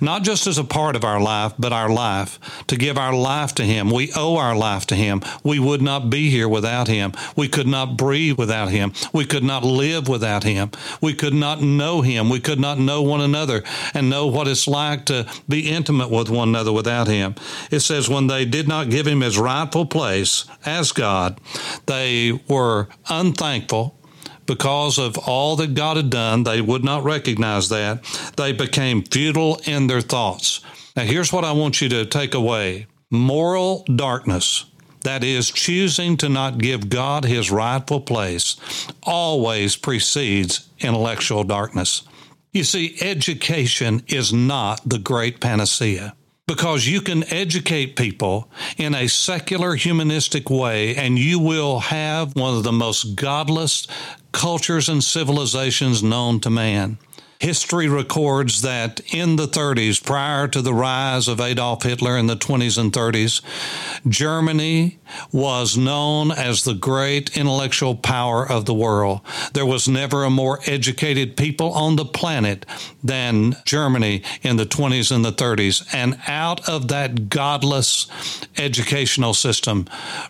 not 0.00 0.24
just 0.24 0.46
as 0.46 0.58
a 0.58 0.64
part 0.64 0.96
of 0.96 1.04
our 1.04 1.20
life, 1.20 1.52
but 1.58 1.72
our 1.72 1.88
life, 1.88 2.40
to 2.66 2.76
give 2.76 2.98
our 2.98 3.14
life 3.14 3.54
to 3.54 3.62
Him, 3.62 3.90
we 3.90 4.12
owe 4.16 4.36
our 4.36 4.56
life 4.56 4.86
to 4.86 4.96
Him. 4.96 5.22
We 5.44 5.60
would 5.60 5.82
not 5.82 6.10
be 6.10 6.30
here 6.30 6.48
without 6.48 6.88
Him. 6.88 7.12
We 7.36 7.48
could 7.48 7.68
not 7.68 7.96
breathe 7.96 8.36
without 8.36 8.70
Him. 8.70 8.92
We 9.12 9.24
could 9.24 9.44
not 9.44 9.62
live 9.62 10.08
without 10.08 10.42
Him 10.42 10.55
him. 10.56 10.70
We 11.00 11.14
could 11.14 11.34
not 11.34 11.62
know 11.62 12.00
him. 12.02 12.28
We 12.28 12.40
could 12.40 12.58
not 12.60 12.78
know 12.78 13.02
one 13.02 13.20
another 13.20 13.62
and 13.94 14.10
know 14.10 14.26
what 14.26 14.48
it's 14.48 14.66
like 14.66 15.04
to 15.06 15.26
be 15.48 15.68
intimate 15.70 16.10
with 16.10 16.28
one 16.28 16.48
another 16.48 16.72
without 16.72 17.06
him. 17.06 17.34
It 17.70 17.80
says, 17.80 18.08
when 18.08 18.26
they 18.26 18.44
did 18.44 18.66
not 18.66 18.90
give 18.90 19.06
him 19.06 19.20
his 19.20 19.38
rightful 19.38 19.86
place 19.86 20.44
as 20.64 20.92
God, 20.92 21.40
they 21.86 22.32
were 22.48 22.88
unthankful 23.08 23.96
because 24.46 24.98
of 24.98 25.18
all 25.18 25.56
that 25.56 25.74
God 25.74 25.96
had 25.96 26.10
done, 26.10 26.44
they 26.44 26.60
would 26.60 26.84
not 26.84 27.04
recognize 27.04 27.68
that. 27.68 28.02
They 28.36 28.52
became 28.52 29.02
futile 29.02 29.60
in 29.64 29.88
their 29.88 30.00
thoughts. 30.00 30.60
Now, 30.96 31.02
here's 31.02 31.32
what 31.32 31.44
I 31.44 31.52
want 31.52 31.80
you 31.80 31.88
to 31.90 32.06
take 32.06 32.34
away 32.34 32.86
moral 33.10 33.84
darkness 33.84 34.64
that 35.06 35.24
is, 35.24 35.50
choosing 35.50 36.16
to 36.18 36.28
not 36.28 36.58
give 36.58 36.88
God 36.88 37.24
his 37.24 37.50
rightful 37.50 38.00
place, 38.00 38.56
always 39.02 39.76
precedes 39.76 40.68
intellectual 40.80 41.44
darkness. 41.44 42.02
You 42.52 42.64
see, 42.64 42.96
education 43.00 44.02
is 44.08 44.32
not 44.32 44.80
the 44.88 44.98
great 44.98 45.40
panacea 45.40 46.14
because 46.46 46.86
you 46.86 47.00
can 47.00 47.24
educate 47.32 47.96
people 47.96 48.50
in 48.76 48.94
a 48.94 49.08
secular 49.08 49.74
humanistic 49.74 50.48
way 50.48 50.94
and 50.96 51.18
you 51.18 51.38
will 51.38 51.80
have 51.80 52.34
one 52.36 52.56
of 52.56 52.62
the 52.62 52.72
most 52.72 53.16
godless 53.16 53.86
cultures 54.32 54.88
and 54.88 55.02
civilizations 55.02 56.02
known 56.02 56.40
to 56.40 56.50
man. 56.50 56.98
History 57.38 57.88
records 57.88 58.62
that 58.62 59.00
in 59.12 59.36
the 59.36 59.46
30s, 59.46 60.02
prior 60.02 60.48
to 60.48 60.62
the 60.62 60.72
rise 60.72 61.28
of 61.28 61.40
Adolf 61.40 61.82
Hitler 61.82 62.16
in 62.16 62.26
the 62.26 62.36
20s 62.36 62.78
and 62.78 62.92
30s, 62.92 63.42
Germany 64.08 64.98
was 65.32 65.76
known 65.76 66.30
as 66.30 66.64
the 66.64 66.74
great 66.74 67.36
intellectual 67.36 67.94
power 67.94 68.48
of 68.48 68.64
the 68.64 68.74
world. 68.74 69.20
There 69.52 69.66
was 69.66 69.86
never 69.86 70.24
a 70.24 70.30
more 70.30 70.60
educated 70.66 71.36
people 71.36 71.72
on 71.72 71.96
the 71.96 72.04
planet 72.04 72.64
than 73.04 73.56
Germany 73.64 74.22
in 74.42 74.56
the 74.56 74.66
20s 74.66 75.14
and 75.14 75.24
the 75.24 75.32
30s. 75.32 75.86
And 75.94 76.18
out 76.26 76.68
of 76.68 76.88
that 76.88 77.28
godless 77.28 78.06
educational 78.56 79.34
system 79.34 79.86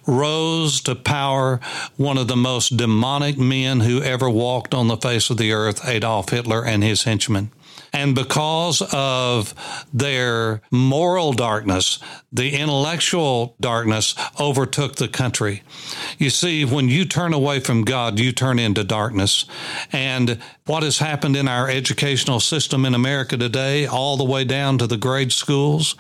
rose 0.07 0.81
to 0.83 0.95
power 0.95 1.61
one 1.97 2.19
of 2.19 2.29
the 2.29 2.37
most 2.37 2.77
demonic 2.77 3.39
men 3.39 3.81
who 3.81 4.03
ever 4.03 4.29
walked 4.29 4.75
on 4.75 4.89
the 4.89 4.97
face 4.97 5.31
of 5.31 5.37
the 5.37 5.53
earth, 5.53 5.87
Adolf 5.87 6.31
Hitler 6.31 6.65
and 6.65 6.83
his 6.83 6.96
henchmen. 7.05 7.51
And 7.93 8.15
because 8.15 8.83
of 8.93 9.55
their 9.93 10.63
moral 10.71 11.33
darkness, 11.33 11.99
the 12.37 12.55
intellectual 12.55 13.57
darkness 13.61 14.15
overtook 14.39 14.97
the 14.97 15.09
country. 15.09 15.63
You 16.19 16.31
see, 16.31 16.65
when 16.65 16.89
you 16.89 17.07
turn 17.07 17.33
away 17.33 17.61
from 17.61 17.85
God, 17.85 18.19
you 18.19 18.31
turn 18.31 18.59
into 18.59 18.85
darkness. 18.85 19.47
And 19.91 20.39
what 20.67 20.83
has 20.83 20.99
happened 20.99 21.37
in 21.37 21.49
our 21.49 21.71
educational 21.71 22.41
system 22.41 22.85
in 22.85 22.95
America 22.95 23.37
today, 23.37 23.87
all 23.87 24.17
the 24.17 24.25
way 24.25 24.45
down 24.45 24.77
to 24.79 24.87
the 24.87 24.97
grade 24.99 25.33
schools, 25.33 25.95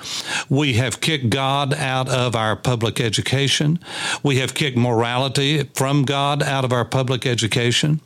we 0.50 0.74
have 0.74 1.00
kicked 1.00 1.30
God 1.30 1.72
out 1.72 2.08
of 2.08 2.36
our 2.36 2.54
public 2.54 3.00
education. 3.00 3.78
We 4.22 4.36
have 4.38 4.54
kicked 4.54 4.76
morality 4.76 5.64
from 5.74 6.04
God 6.04 6.42
out 6.42 6.64
of 6.64 6.72
our 6.72 6.84
public 6.84 7.24
education. 7.24 8.00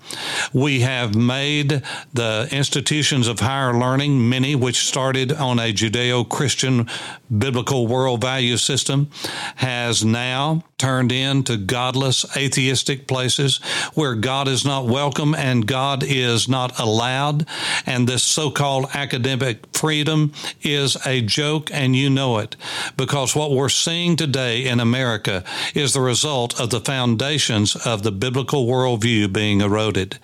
We 0.53 0.81
have 0.81 1.17
made 1.17 1.83
the 2.13 2.49
institutions 2.53 3.27
of 3.27 3.41
higher 3.41 3.75
learning, 3.75 4.29
many 4.29 4.55
which 4.55 4.87
started 4.87 5.33
on 5.33 5.59
a 5.59 5.73
Judeo 5.73 6.29
Christian 6.29 6.89
biblical 7.37 7.87
world 7.87 8.21
value 8.21 8.57
system, 8.57 9.11
has 9.57 10.05
now 10.05 10.65
turned 10.81 11.13
into 11.13 11.59
godless, 11.59 12.25
atheistic 12.37 13.07
places 13.07 13.59
where 13.95 14.15
God 14.15 14.49
is 14.49 14.65
not 14.65 14.87
welcome 14.87 15.35
and 15.35 15.67
God 15.67 16.03
is 16.03 16.49
not 16.49 16.79
allowed. 16.79 17.47
And 17.85 18.09
this 18.09 18.23
so 18.23 18.51
called 18.51 18.87
academic 18.95 19.67
freedom 19.77 20.33
is 20.63 20.97
a 21.07 21.21
joke, 21.21 21.71
and 21.73 21.95
you 21.95 22.09
know 22.09 22.39
it. 22.39 22.57
Because 22.97 23.37
what 23.37 23.53
we're 23.53 23.69
seeing 23.69 24.17
today 24.17 24.67
in 24.67 24.81
America 24.81 25.45
is 25.75 25.93
the 25.93 26.01
result 26.01 26.59
of 26.59 26.71
the 26.71 26.81
foundations 26.81 27.77
of 27.77 28.03
the 28.03 28.13
biblical 28.13 28.67
worldview 28.67 29.33
being 29.33 29.61
eroded. 29.61 30.19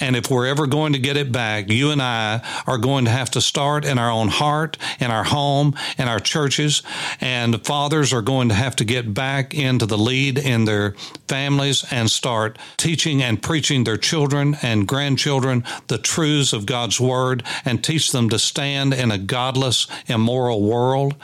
And 0.00 0.16
if 0.16 0.30
we're 0.30 0.46
ever 0.46 0.66
going 0.66 0.94
to 0.94 0.98
get 0.98 1.16
it 1.16 1.30
back, 1.32 1.68
you 1.68 1.90
and 1.90 2.00
I 2.00 2.40
are 2.66 2.78
going 2.78 3.04
to 3.04 3.10
have 3.10 3.30
to 3.32 3.40
start 3.40 3.84
in 3.84 3.98
our 3.98 4.10
own 4.10 4.28
heart, 4.28 4.78
in 5.00 5.10
our 5.10 5.24
home, 5.24 5.74
in 5.98 6.08
our 6.08 6.20
churches, 6.48 6.82
and 7.20 7.64
fathers 7.64 8.12
are 8.12 8.22
going 8.22 8.48
to 8.48 8.54
have 8.54 8.74
to 8.76 8.84
get 8.84 9.12
back 9.12 9.54
into 9.54 9.86
the 9.86 9.98
lead 9.98 10.38
in 10.38 10.64
their 10.64 10.94
families 11.28 11.84
and 11.90 12.10
start 12.10 12.58
teaching 12.76 13.22
and 13.22 13.42
preaching 13.42 13.84
their 13.84 13.96
children 13.96 14.56
and 14.62 14.88
grandchildren 14.88 15.64
the 15.88 15.98
truths 15.98 16.52
of 16.52 16.66
God's 16.66 17.00
word 17.00 17.42
and 17.64 17.84
teach 17.84 18.12
them 18.12 18.28
to 18.30 18.38
stand 18.38 18.94
in 18.94 19.10
a 19.10 19.18
godless, 19.18 19.86
immoral 20.06 20.62
world. 20.62 21.14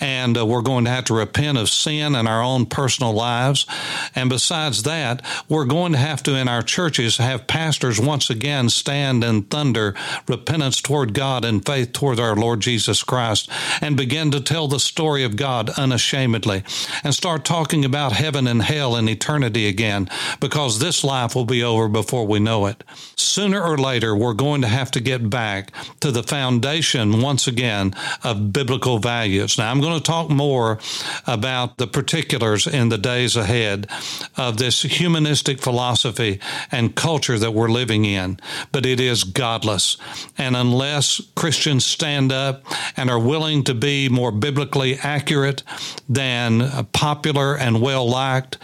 And 0.00 0.36
uh, 0.36 0.46
we're 0.46 0.62
going 0.62 0.84
to 0.84 0.90
have 0.90 1.04
to 1.06 1.14
repent 1.14 1.58
of 1.58 1.68
sin 1.68 2.14
in 2.14 2.26
our 2.26 2.42
own 2.42 2.66
personal 2.66 3.12
lives. 3.12 3.66
And 4.14 4.28
besides 4.28 4.82
that, 4.82 5.24
we're 5.48 5.64
going 5.64 5.92
to 5.92 5.98
have 5.98 6.22
to, 6.24 6.36
in 6.36 6.48
our 6.48 6.62
churches, 6.62 7.16
have 7.16 7.46
pastors 7.46 7.98
once 7.98 8.30
again 8.30 8.68
stand 8.68 9.24
and 9.24 9.48
thunder 9.50 9.94
repentance 10.28 10.80
toward 10.80 11.14
God 11.14 11.44
and 11.44 11.64
faith 11.64 11.92
toward 11.92 12.20
our 12.20 12.36
Lord 12.36 12.60
Jesus 12.60 13.02
Christ 13.02 13.48
and 13.80 13.96
begin 13.96 14.30
to 14.32 14.40
tell 14.40 14.68
the 14.68 14.80
story 14.80 15.24
of 15.24 15.36
God 15.36 15.70
unashamedly 15.70 16.62
and 17.02 17.14
start 17.14 17.44
talking 17.44 17.84
about 17.84 18.12
heaven 18.12 18.46
and 18.46 18.62
hell 18.62 18.96
and 18.96 19.08
eternity 19.08 19.45
again 19.54 20.08
because 20.40 20.78
this 20.78 21.04
life 21.04 21.34
will 21.34 21.44
be 21.44 21.62
over 21.62 21.88
before 21.88 22.26
we 22.26 22.40
know 22.40 22.66
it. 22.66 22.82
Sooner 23.16 23.62
or 23.62 23.78
later, 23.78 24.16
we're 24.16 24.34
going 24.34 24.62
to 24.62 24.68
have 24.68 24.90
to 24.92 25.00
get 25.00 25.30
back 25.30 25.72
to 26.00 26.10
the 26.10 26.22
foundation 26.22 27.20
once 27.20 27.46
again 27.46 27.94
of 28.24 28.52
biblical 28.52 28.98
values. 28.98 29.58
Now, 29.58 29.70
I'm 29.70 29.80
going 29.80 29.96
to 29.96 30.02
talk 30.02 30.30
more 30.30 30.78
about 31.26 31.76
the 31.76 31.86
particulars 31.86 32.66
in 32.66 32.88
the 32.88 32.98
days 32.98 33.36
ahead 33.36 33.88
of 34.36 34.56
this 34.56 34.82
humanistic 34.82 35.60
philosophy 35.60 36.40
and 36.72 36.94
culture 36.94 37.38
that 37.38 37.52
we're 37.52 37.68
living 37.68 38.04
in, 38.04 38.40
but 38.72 38.86
it 38.86 39.00
is 39.00 39.24
godless. 39.24 39.96
And 40.38 40.56
unless 40.56 41.20
Christians 41.34 41.84
stand 41.84 42.32
up 42.32 42.64
and 42.96 43.10
are 43.10 43.18
willing 43.18 43.64
to 43.64 43.74
be 43.74 44.08
more 44.08 44.32
biblically 44.32 44.96
accurate 44.96 45.62
than 46.08 46.86
popular 46.92 47.56
and 47.56 47.82
well 47.82 48.08
liked 48.08 48.58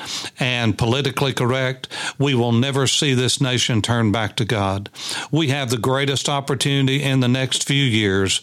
and 0.72 0.78
politically 0.78 1.34
correct, 1.34 1.86
we 2.18 2.34
will 2.34 2.50
never 2.50 2.86
see 2.86 3.12
this 3.12 3.42
nation 3.42 3.82
turn 3.82 4.10
back 4.10 4.36
to 4.36 4.44
God. 4.46 4.88
We 5.30 5.48
have 5.48 5.68
the 5.68 5.76
greatest 5.76 6.30
opportunity 6.30 7.02
in 7.02 7.20
the 7.20 7.28
next 7.28 7.68
few 7.68 7.84
years 7.84 8.40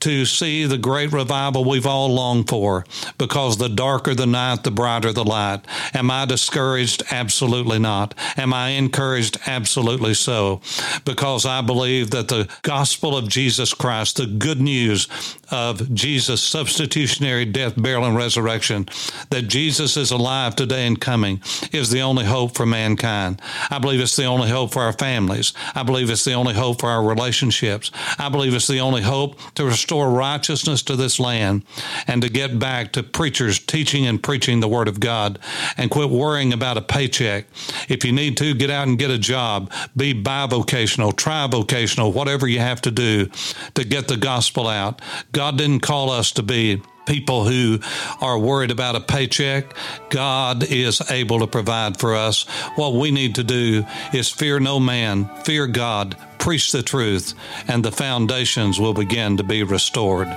to 0.00 0.24
see 0.24 0.64
the 0.64 0.78
great 0.78 1.12
revival 1.12 1.66
we've 1.66 1.86
all 1.86 2.08
longed 2.08 2.48
for 2.48 2.86
because 3.18 3.58
the 3.58 3.68
darker 3.68 4.14
the 4.14 4.24
night, 4.24 4.64
the 4.64 4.70
brighter 4.70 5.12
the 5.12 5.22
light. 5.22 5.66
Am 5.92 6.10
I 6.10 6.24
discouraged? 6.24 7.02
Absolutely 7.10 7.78
not. 7.78 8.14
Am 8.38 8.54
I 8.54 8.70
encouraged? 8.70 9.38
Absolutely 9.46 10.14
so. 10.14 10.62
Because 11.04 11.44
I 11.44 11.60
believe 11.60 12.10
that 12.12 12.28
the 12.28 12.48
gospel 12.62 13.18
of 13.18 13.28
Jesus 13.28 13.74
Christ, 13.74 14.16
the 14.16 14.26
good 14.26 14.62
news 14.62 15.08
of 15.50 15.92
Jesus' 15.92 16.42
substitutionary 16.42 17.44
death, 17.44 17.74
burial, 17.76 18.06
and 18.06 18.16
resurrection, 18.16 18.88
that 19.28 19.48
Jesus 19.48 19.98
is 19.98 20.10
alive 20.10 20.56
today 20.56 20.86
and 20.86 20.98
coming, 20.98 21.42
is 21.72 21.90
the 21.90 22.00
only 22.00 22.24
hope 22.24 22.56
for 22.56 22.66
mankind. 22.66 23.40
I 23.70 23.78
believe 23.78 24.00
it's 24.00 24.16
the 24.16 24.24
only 24.24 24.50
hope 24.50 24.72
for 24.72 24.82
our 24.82 24.92
families. 24.92 25.52
I 25.74 25.82
believe 25.82 26.10
it's 26.10 26.24
the 26.24 26.34
only 26.34 26.54
hope 26.54 26.80
for 26.80 26.88
our 26.88 27.02
relationships. 27.02 27.90
I 28.18 28.28
believe 28.28 28.54
it's 28.54 28.66
the 28.66 28.80
only 28.80 29.02
hope 29.02 29.38
to 29.54 29.64
restore 29.64 30.10
righteousness 30.10 30.82
to 30.84 30.96
this 30.96 31.20
land 31.20 31.64
and 32.06 32.22
to 32.22 32.28
get 32.28 32.58
back 32.58 32.92
to 32.92 33.02
preachers 33.02 33.58
teaching 33.58 34.06
and 34.06 34.22
preaching 34.22 34.60
the 34.60 34.68
Word 34.68 34.88
of 34.88 35.00
God 35.00 35.38
and 35.76 35.90
quit 35.90 36.10
worrying 36.10 36.52
about 36.52 36.76
a 36.76 36.82
paycheck. 36.82 37.46
If 37.88 38.04
you 38.04 38.12
need 38.12 38.36
to, 38.38 38.54
get 38.54 38.70
out 38.70 38.88
and 38.88 38.98
get 38.98 39.10
a 39.10 39.18
job. 39.18 39.72
Be 39.96 40.14
bivocational, 40.14 41.12
trivocational, 41.12 42.12
whatever 42.12 42.46
you 42.46 42.60
have 42.60 42.80
to 42.82 42.90
do 42.90 43.26
to 43.74 43.84
get 43.84 44.08
the 44.08 44.16
gospel 44.16 44.66
out. 44.66 45.00
God 45.32 45.58
didn't 45.58 45.80
call 45.80 46.10
us 46.10 46.32
to 46.32 46.42
be 46.42 46.82
people 47.06 47.44
who 47.44 47.78
are 48.20 48.38
worried 48.38 48.70
about 48.70 48.96
a 48.96 49.00
paycheck. 49.00 49.74
God 50.10 50.64
is 50.64 51.00
able 51.10 51.40
to 51.40 51.46
provide 51.46 51.98
for 51.98 52.14
us. 52.14 52.44
What 52.74 52.94
we 52.94 53.10
need 53.10 53.36
to 53.36 53.44
do 53.44 53.84
is 54.12 54.28
fear 54.28 54.60
no 54.60 54.78
man, 54.78 55.30
fear 55.44 55.66
God, 55.66 56.16
preach 56.38 56.72
the 56.72 56.82
truth, 56.82 57.34
and 57.68 57.84
the 57.84 57.92
foundations 57.92 58.78
will 58.78 58.94
begin 58.94 59.36
to 59.36 59.44
be 59.44 59.62
restored. 59.62 60.28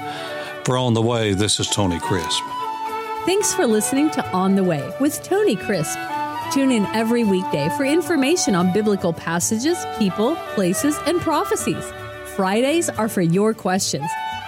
For 0.65 0.77
On 0.77 0.93
the 0.93 1.01
Way, 1.01 1.33
this 1.33 1.59
is 1.59 1.67
Tony 1.67 1.99
Crisp. 1.99 2.43
Thanks 3.25 3.53
for 3.53 3.67
listening 3.67 4.09
to 4.11 4.25
On 4.31 4.55
the 4.55 4.63
Way 4.63 4.91
with 4.99 5.21
Tony 5.23 5.55
Crisp. 5.55 5.97
Tune 6.51 6.71
in 6.71 6.85
every 6.95 7.23
weekday 7.23 7.69
for 7.77 7.85
information 7.85 8.55
on 8.55 8.73
biblical 8.73 9.13
passages, 9.13 9.77
people, 9.99 10.35
places, 10.55 10.97
and 11.05 11.21
prophecies. 11.21 11.83
Fridays 12.35 12.89
are 12.89 13.07
for 13.07 13.21
your 13.21 13.53
questions. 13.53 14.09